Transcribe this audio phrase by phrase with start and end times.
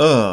[0.00, 0.30] uh